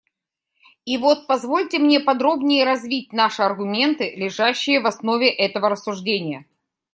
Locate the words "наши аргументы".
3.13-4.15